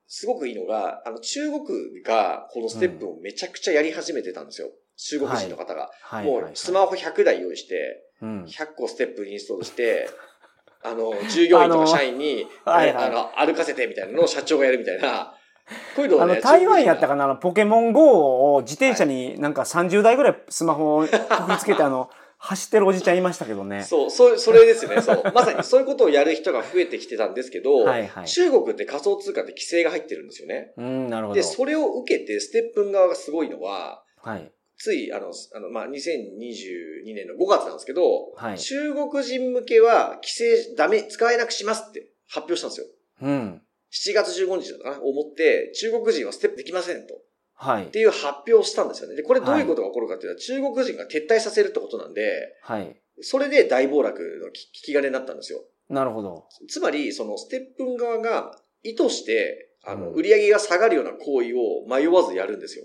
[0.09, 4.69] すごくいいのが、あの、中国がこのステップをめちゃくちゃやり始めてたんですよ。
[4.97, 5.91] 中国人の方が。
[6.03, 8.45] はい、もう、スマホ100台用意して、うん。
[8.45, 10.09] 100個ステップインストールして、
[10.83, 13.05] あの、従業員とか社員に、 はいはい。
[13.07, 15.35] あの、歩かせてみたいなのを社長がやるみたいな、
[15.97, 21.17] こういうのをね、あの、台湾やったかかなあの、ポケモン GO を自転車になんか30台ぐらいスマホをくく
[21.51, 23.83] りつけて、あの、走ってるおじちゃんいましたけどね。
[23.83, 25.01] そう、そう、それですよね。
[25.01, 25.23] そう。
[25.35, 30.73] まさにそういうことをやる人が増えてきてたんですけど、はいはい中国って仮想通貨って規制が入ってるんですよね。
[30.77, 31.37] うん、なるほど。
[31.37, 34.53] で、それを受けて、ステップン側がすごいのは、はい。
[34.79, 42.87] つい、あの、あの、まあ、2022年の5月なんですけど、はい中国人向けは規制ダメ、使えなくしますって発表したんですよ。
[43.23, 43.63] うん。
[43.93, 47.15] 7月15日だな思って、中国人はステップできませんと。
[47.57, 47.87] はいっ。
[47.89, 49.17] ていう発表をしたんですよね。
[49.17, 52.97] で、これどういうことが起こるかっていうと、中国人が撤退させるってことなんで、はい。
[53.23, 55.61] それで大暴落のき引き金になったんですよ。
[55.89, 56.47] なるほど。
[56.69, 62.85] つまり、そのステップン側が意図して、あの、うん売り上げが下がるような行為を迷わずやるんですよ。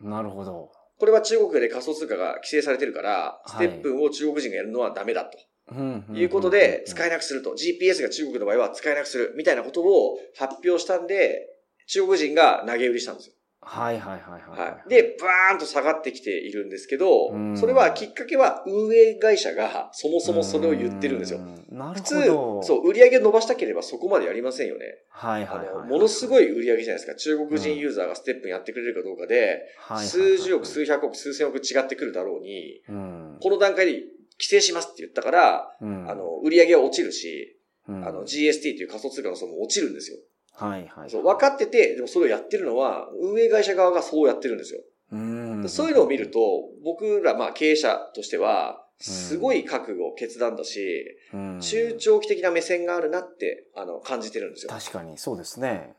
[0.00, 0.70] なるほど。
[0.98, 5.38] これは中国で仮想通貨が規制されてるから、スはいテップンを中国人がやるのはダメだと。
[5.72, 6.04] うん。
[6.14, 7.54] いうことで、使ええなくすると。
[7.54, 9.34] GPS が中国の場合は使えなくする。
[9.36, 11.48] みたいなことを発表したんで、
[11.86, 13.34] 中国人が投げ売りしたんですよ。
[13.64, 14.70] はいはいはいはい。
[14.70, 14.88] はい。
[14.88, 21.40] で、バーンと下がってきているんですけどう、んそれはきっかけは運営会社がそもそもそれを言ってるんですよ。
[21.94, 24.98] 普通そう、売り上げ伸ばしたければそこまでやりませんよね。
[25.10, 25.66] あはいはいはい。
[25.66, 27.16] の、ものすごい売り上げじゃないですか。
[27.16, 33.38] 中国人ユーザーがステップンやってくれるかどうかで、はいはいはい数十億、数百億、数千億違ってくるだろうに、うん。
[33.40, 37.56] この段階で規制しますって言ったから、うんあの、売り上げは落ちるし、
[37.88, 40.18] うんあの、GST っていう仮想通貨の層も落ちるんですよ。
[40.54, 41.10] はいはい。
[41.10, 44.80] そう、分かってて、でもそれをやってるのは、運営会社側がそうやってるんですよ。
[45.12, 45.68] うん。
[45.68, 46.40] そういうのを見ると、
[46.84, 54.70] 僕ら、まあ経営者としては、すごい覚悟、決断だし、うん、中長期的な目線があるなって、あの、感じてるんですよ。
[54.70, 55.94] 確かに、そうですね。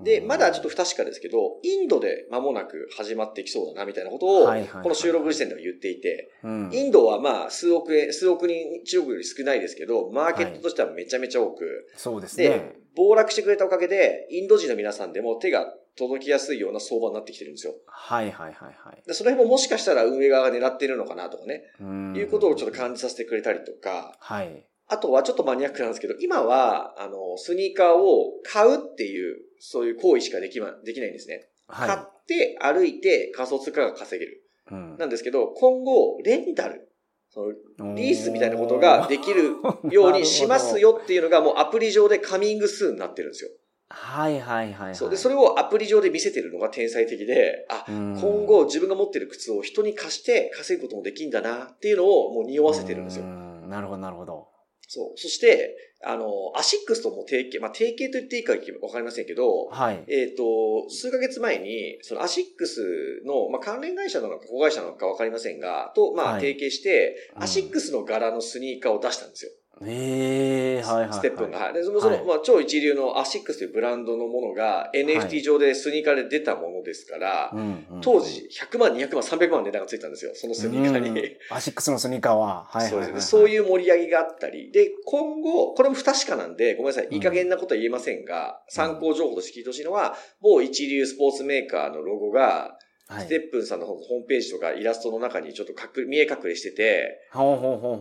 [0.00, 17.74] で、まだちょっと不確かですけど、インドで間もなく始まってきそうだな、みたいなことを、はいはいはいこの収録時点では言っていて、うん、インドはまあ、数億円、数億人、中国より少ないですけど、マーケットとしてはめちゃめちゃ多く、そうですでね。、暴落してくれたおかげで、インド人の皆さんでも手が届きやすいような相場になってきてるんですよ。
[17.86, 19.02] はいはいはいはい。
[19.06, 24.64] でその辺ももしかしたら運営側が狙ってるのかなとかね、うんいうことをちょっと感じさせてくれたりとか、はい。
[24.88, 31.48] あとはちょっとマニアックなんですけど、今は、あの、スニーカーを買うっていう、そういう行為しかできま、できないんですね。
[31.68, 34.44] 買はって、歩いて仮想通貨が稼げる。
[34.70, 34.74] い。
[34.74, 36.88] うんなんですけど、今後、レンタル、
[37.30, 39.56] そのリースみたいなことができる
[39.90, 40.80] ようにします。
[40.80, 43.50] よっていうのが もうアプリ上でカミングスーンになってるんですよ。
[43.90, 44.94] はいはいはいはい。
[44.94, 45.10] そう。
[45.10, 53.26] で、それをアプリ上で見せてるのが天才的で、あ、うん今後自分が持ってる靴を人に貸して稼ぐこともできんだなっていうのをもう匂わせてるんですよう。
[53.26, 54.48] んなるほどなるほど。
[54.88, 55.18] そう。
[55.18, 60.02] そして、あの、アシックスとも提携、まあ、提携と言っていいかわかりませんけど、はい。
[60.08, 69.52] えっ、と、数ヶ月前に、そのアシックスの、まあ、関連会社なのか子会社なのかわかりませんが、と、まあ、はい提携して、うんアシックスの柄のスニーカーを出したんですよ。
[69.84, 71.18] ええはいはいはい。
[71.18, 71.58] ステップンが。
[71.58, 77.64] はいで、その、そのはいまあ、超一流のアシックスというブランドのものがは NFT い上でスニーカーで出たものですから、うんう
[77.96, 80.30] ん当時100万、200万、300万値段がついたんですよ。
[80.34, 81.08] そのスニーカーに。
[81.08, 82.64] うんアシックスのスニーカーは。
[82.70, 83.20] はいはいそうはい、ですね。
[83.22, 83.48] そうう。
[83.48, 84.70] いう盛り上げがあったり。
[84.70, 87.08] で、今後、これも不確かなんで、ごめんなさい。
[87.10, 92.77] いい加減なことは言えませんが、参考情報として聞いてほしいのは、某一流スポーツメーカーのロゴが、
[93.08, 93.24] はい。
[93.24, 97.28] ステップンさんのホームページとかイラストの中にちょっと隠れ見え隠れしてて、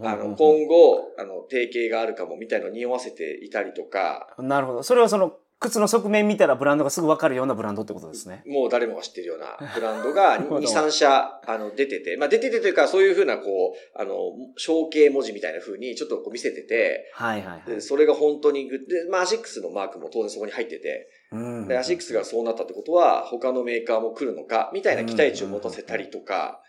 [0.03, 4.83] あの、今後、あの、提携があるかもみたいのを匂わせていたりとか、なるほど。
[4.83, 8.43] それはその、靴の側面見たらブランドがすぐわかるようなブランドってことですね。
[8.45, 14.15] もう誰もが知ってるような ブランドがなるほ2、ど3社、あの、出てて、まあ出ててというか、そういうふうな、こう、あの、
[14.63, 17.81] 象形文字みたいな風にちょっとこう見せてて、はいはいはいで、。
[17.81, 26.61] それが本当にグッで、まあアシックスのマークも当然そこに入ってて、うんで、アシックスがそうなったってことは、他のメーカーも来るのか、みたいな期待値を持たせたりとか、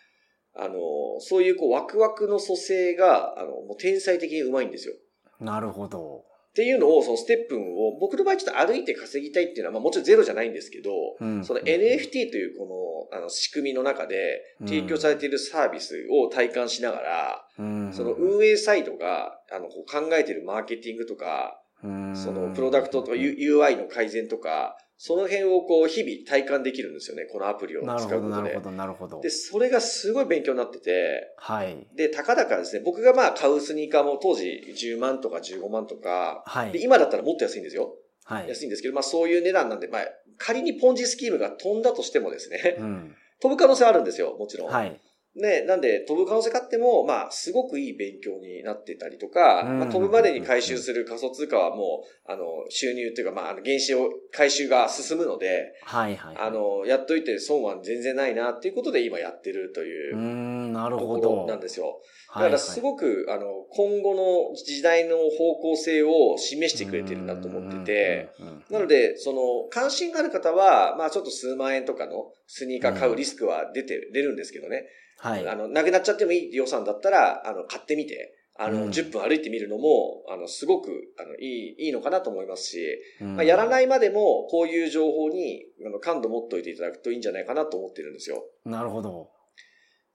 [0.54, 0.74] あの、
[1.20, 4.94] そういうこう、ワクワクの蘇生が、あの、もう天才的にうまいんですよ。
[5.40, 6.24] なるほど。
[6.58, 10.90] っていうのを、そのステップンを、僕の場合ちょっと歩いて稼ぎたいっていうのは、まあもちろんゼロじゃないんですけど、
[11.20, 11.44] うん。
[11.44, 14.66] その NFT というこの、あの、仕組みの中でうん。
[14.66, 17.92] 提供されているサービスを体感しながら、うん。
[17.92, 21.62] その運営サイドが、あの、こう考えているマーケティングとか、
[22.14, 28.60] そのプロダクトとか UI の改善とか、その辺をこう日々体感できるんですよね、このアプリを使うことでなるほ。
[28.60, 29.30] どなるほどで、。
[29.30, 31.86] それがすごい勉強になってて、はい。
[31.94, 36.82] で、たかだかですね、僕がまあ買うスニーカーも当時10万とか15万とか、で、はい。
[36.82, 37.94] 今だったらもっと安いんですよ。
[38.24, 38.48] はい。
[38.48, 40.02] 安いんですけど、まあそういう値段なんで、まあ
[40.36, 43.14] 仮にポンジスキームが飛んだとしてもですね、うん。
[43.40, 44.68] 飛ぶ可能性はあるんですよ、もちろん。
[44.68, 45.00] はい。
[45.38, 56.36] ね、なんで、飛ぶ可能性があっても、まあ、すごくいい勉強になってたりとか、うんまあ、飛ぶまでに回収する仮想通貨はもう、あの、収入というか、まあ、あの、原資を、回収が進むので、はいはい。
[56.36, 61.36] あ、の、やっといて損は全然ないなっていうことで今やってるというーうんなるほど。
[61.36, 62.00] ろなんですよ。
[62.34, 68.28] だはいからすごく、あの、今後の時代の方向性を示してくれてるなと思ってて、、
[68.70, 74.86] なので、その、関心がある方は、まあちょっと数万円とかのスニーカー買うリスクは出て、出るんですけどね。
[75.18, 75.48] はい。
[75.48, 88.44] あの、なくなっちゃってもいい予算だったら、あの、買ってみて、あの、うん10分歩いてみるのも、あの、すごく、あの、いい、いいのかなと思いますし、うんまあ、やらないまでも、こういう情報に、あの、感度持っておいていただくといいんじゃないかなと思ってるんですよ。
[88.64, 89.30] なるほど。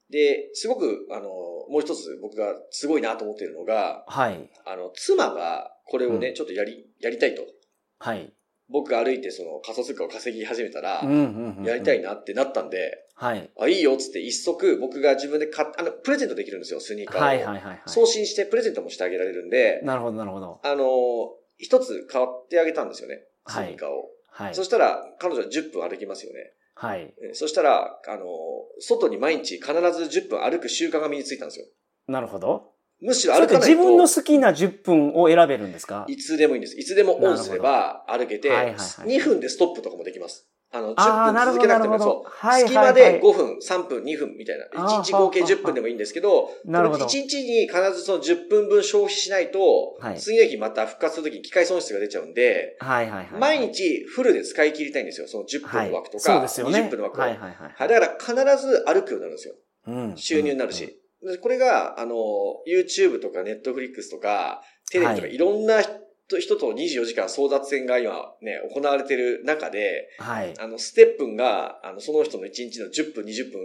[0.09, 4.49] で、すごく、あの、もう一つ僕がすごいなと思っているのが、はい。
[4.65, 7.43] あの、妻がこれをね、うんちょっとやり、やりたいと。
[7.99, 8.33] はい。
[8.69, 11.03] 僕が歩いてその仮想通貨を稼ぎ始めたら、
[11.63, 12.01] やりたい。
[12.01, 13.49] なってなったんで、はい。
[13.59, 17.21] あ、いいよっつって一足僕が自分で買っあの、プレゼントできるんですよ、スニーカーを。
[17.23, 17.81] はいはいはいはい。
[17.85, 20.59] 送信してプレゼントもしてあげられるんで、なるほどなるほど。
[20.63, 20.85] あの、
[21.57, 24.09] 一つ買ってあげたんですよね、スはいニーカーを。
[24.29, 24.63] はいそ。
[24.63, 26.53] したら、彼女は10分歩きますよね。
[26.75, 27.13] はい。
[27.21, 28.25] えそしたら、あの、
[28.79, 31.65] 外に毎日必ず10分歩く習慣が身についたんですよ。
[32.07, 32.72] なるほど。
[33.03, 33.67] むしろ歩かないと。
[33.67, 36.05] 自分の好きな10分を選べるんですか？
[36.07, 36.79] いつでもいいんです。
[36.79, 40.47] いつでもオンすれば歩けて、はいはいはい2分でストップとかもできます。
[40.75, 44.65] あの、10分続けなくても、そう、隙間で5分、3分、2分みたいな。
[44.83, 47.05] 1日合計10分でもいいんですけど、なるほど。
[47.05, 49.59] 1日に必ずその10分分消費しないと、
[49.99, 53.39] はい、次の日また復活するときに機械損失が出ちゃうんで、はいはいはい。
[53.39, 55.27] 毎日フルで使い切りたいんですよ。
[55.27, 57.21] その10分の枠とか、はい、ね、20分の枠を。
[57.21, 57.87] はいはいはい。
[57.87, 59.53] だから必ず歩くようになるんですよ。
[59.85, 60.13] うん。
[60.17, 60.99] 収入になるし。
[61.41, 62.15] これが、あの、
[62.67, 70.53] YouTube とか Netflix とか、テレビとかいろんな人と24時間争奪戦が今ね、行われてる中で、はい。
[70.59, 73.61] あの、ステップンが、あの、その人の1日の10分、20分、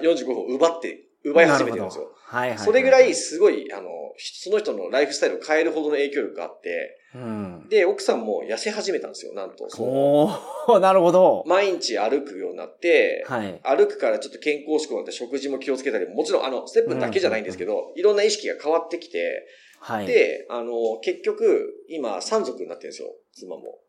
[0.00, 2.12] 45分奪って、奪い始めてるんですよ。
[2.32, 9.68] はいはい、それぐらいすごい、あの、その人のライフスタイルを変えるほどの影響力があって、うん、で、奥さんも痩せ始めたんですよ、なんと。
[9.78, 10.30] お
[10.80, 11.44] なるほど。
[11.46, 19.46] 毎日歩くようになって、はい、歩くからちょっと健康志向になって食事も気をつけたり、もちろんあの、ステップだけじゃないんですけど、うん、いろんな意識が変わってきて、
[19.80, 23.81] はい、で、あの、結局、今、3足になってるんですよ、妻も。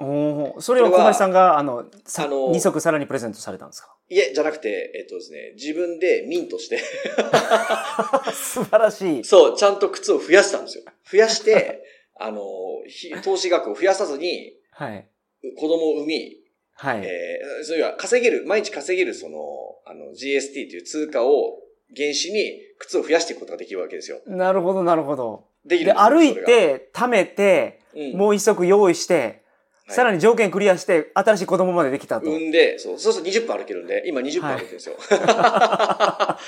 [0.00, 3.94] おおそれを小林さんが、あの、あの2足さらにプレゼントされたんですか？
[4.08, 6.78] いえ、じゃなくて、えっとですね、自分でミントして
[8.32, 9.24] 素晴らしい。
[9.24, 10.84] そう、ちゃんと靴を増やしたんですよ。
[11.10, 11.82] 増やして、
[12.18, 12.40] あの、
[13.24, 15.06] 投資額を増やさずに、はい。
[15.56, 16.36] 子供を産み、
[16.74, 17.02] はい。
[17.04, 19.38] えー、そういう稼げる、毎日稼げる、その、
[19.84, 21.58] あの、GST という通貨を
[21.96, 24.20] 原資に靴を増やしていくことができるわけですよ。
[24.26, 25.44] なるほど、なるほど。
[25.64, 29.42] できるで歩いて、貯めて、うん、もう一足用意して、
[29.88, 32.26] さらに条件クリアして、新しい子供までできたと。
[32.26, 34.96] 産んで、そう、そうすると20分歩けるんで、今20分歩けるんですよ。
[34.98, 36.38] は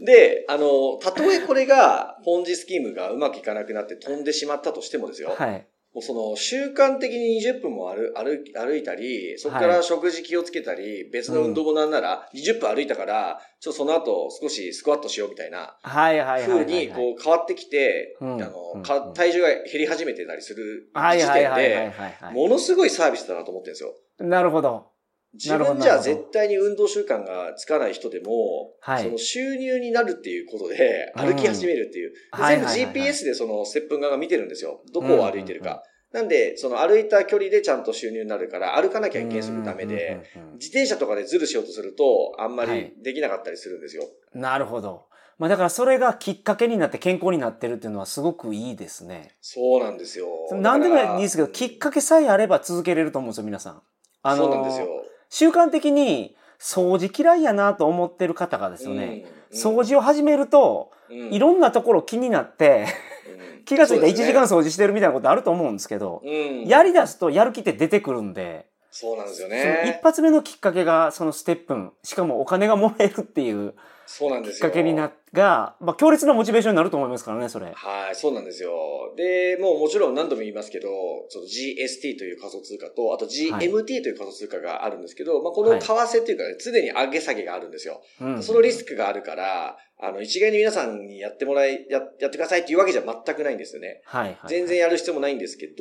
[0.00, 5.34] い、で、あの、たとえこれが、ポンジスキームがうまくいかなくなって飛んでしまったとしてもですよ。
[5.36, 5.66] はい。
[5.94, 18.82] もうその習慣的に20分も歩歩歩いたり、そこから食事気をつけたり、はい、別の運動もなんなら20分歩いたから、ちょっとその後少しスクワットしようみたいな、はいはい風にこう変わってきて、あの、
[19.14, 21.92] 体重が減り始めてたりする時点で、
[22.32, 23.94] ものすごいサービスだなと思ってるんですよ。
[24.20, 24.97] なるほど。
[25.34, 32.12] 自分じゃ絶対に運動習慣がつかない人でも、はい、その収入になるっていうことで歩き始めるっていう。
[32.36, 34.80] 全部 GPS でその接吻側が見てるんですよ。
[34.92, 35.82] どこを歩いてるか。
[36.12, 40.22] なんで、その歩いた距離でちゃんと収入になるから、歩かなきゃいけないするためで、
[40.54, 44.04] 自転車とかでズルしようとすると、あんまりできなかったりするんですよ。
[44.04, 45.08] はい、なるほど。
[45.38, 49.36] まあだからそれがきっかけになって健康になってるっていうのはすごくいいですね。
[49.40, 50.26] そうなんですよ。
[50.52, 53.82] 何でもいいですけど、きっかけさえあれば続けれると思うんですよ、皆さん。
[54.22, 54.88] あのー、そうなんですよ。
[55.30, 62.86] 習慣的に掃除嫌いやなと思ってる方がですよね、掃除を始めると、うん、いろんなところ気になって
[63.64, 66.22] 気がついたら1時間掃除してるみたいなことあると思うんですけど、
[66.66, 69.94] やり出すとやる気って出てくるんで、そうなんですよね。
[69.98, 73.74] 一発目のきっかけがそのステップン、しかもお金がもらえるっていう、
[74.10, 77.70] そうなんですきっかけにな、が、まあ強烈なモチベーションになると思いますからね、それ。
[77.74, 78.72] はい、そうなんですよ。
[79.18, 80.88] で、もうもちろん何度も言いますけど、
[81.28, 88.00] その GST という仮想通貨と、あと GMT という仮想通貨があるんですけど、はい、まあこの為替っていうかね、常に上げ下げがあるんですよ。
[88.18, 94.00] はい、そのリスクがあるから、あの、一概に皆さんにやってもらい、や、やってくださいっていうわけじゃ全くないんですよね。
[94.04, 94.38] はい、はい。
[94.46, 95.74] 全然やる必要もないんですけど、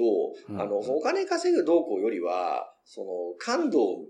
[0.50, 4.06] うん、あの、お金稼ぐ動向よりは、その、感度を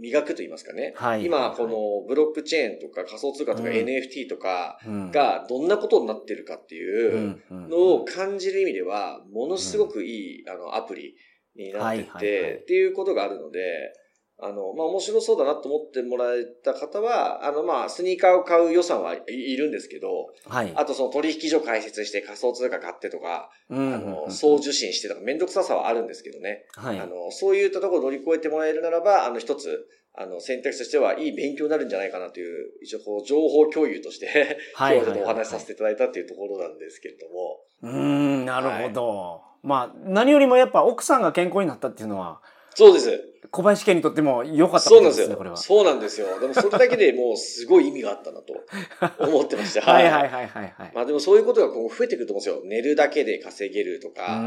[0.00, 0.94] 磨くと言いますかね。
[0.96, 4.78] はい、今、このブロックチェーンとか仮想通貨とか NFT とか
[5.12, 11.14] がどんなことになってるかっていうのを感じる意味では、ものすごくいい、あの、アプリ
[11.54, 13.92] になってて、っていうことがあるので、
[14.38, 20.08] あの、まあ、面白そうだなと思ってもらえた方は、あの、まあ、スニーカーを買う予算はいるんですけど、
[20.46, 20.72] はい。
[20.76, 26.66] あとその取引所開設して仮想通貨買ってとか、うん、あの、総受信してとかめんどくささはあるんですけどね。
[26.74, 27.00] はい。
[27.00, 37.60] あの、そういったところを乗り越えてもらえるならば、あの、一つ、あの、選択肢としてはいい勉強になるんじゃないかなという、一応こう、情報共有としてはい、今日お話しさせていただいたっていうところなんですけれども。
[37.82, 39.08] うん、なるほど。
[39.08, 42.42] はい、まあ、何よりもやっぱ奥さんが健康になったっていうのは、
[42.76, 43.36] そうです。
[43.50, 45.56] 小林家にとっても良かったですね、これは。
[45.56, 46.38] そうなんですよ。
[46.38, 48.52] でもそれだけでもうすごい意味があったなと
[49.24, 49.80] 思ってました。
[49.80, 50.92] はいはいはいはい、はい。
[50.94, 52.62] まあでもそういうことが今後増えてくると思うんですよ。
[52.66, 54.42] 寝るだけで稼げるとか、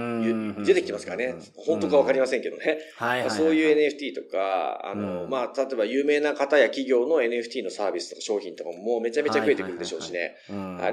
[0.64, 1.36] 出てきますからね。
[1.56, 2.78] 本当かわかりませんけどね。
[3.30, 10.36] そういう NFT とか、あの、まあ例えば有名な方や企業の NFT のサービスとか商品とかももうめちゃめちゃ増えてくるでしょうしね。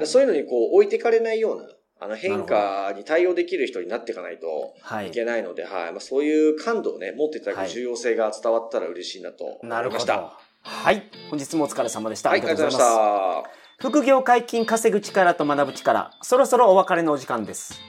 [0.05, 1.69] そういうのにこう置いてかれないような、
[1.99, 4.75] あの変化に対応できる人になっていかないと
[5.07, 10.33] いけないので、はい、はい、まあ、そういう感度をね、持っていただく重要性が伝わったら嬉しいなと思いました。
[10.63, 11.05] はい。
[11.31, 12.31] 本日もお疲れ様でした。
[12.31, 13.51] はい、ありがとうございました。
[13.79, 17.81] 副業解禁稼ぐ力と学ぶ力、そろそろお別れのお時間です。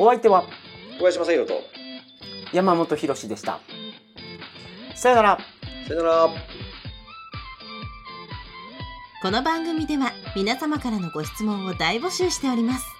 [0.00, 0.44] お相手は、
[0.98, 1.60] 小林正宏と、
[2.52, 3.60] 山本博でした。
[4.96, 5.38] さよなら。
[5.86, 6.28] さよなら。
[9.22, 12.99] この番組では皆様からのご質問を大募集しております。